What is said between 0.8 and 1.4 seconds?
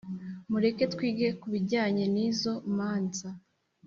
twige